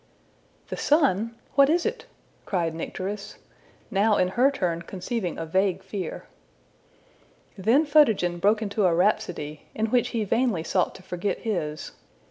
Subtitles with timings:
[0.71, 1.35] ''``The sun!
[1.53, 2.07] what is it?''
[2.47, 3.37] cried Nycteris,
[3.91, 6.25] now in her turn conceiving a vague fear.
[7.55, 11.91] Then Photogen broke into a rhapsody, in which he vainly sought to forget his.